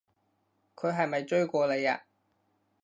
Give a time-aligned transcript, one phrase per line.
[0.75, 2.05] 佢係咪追過你啊？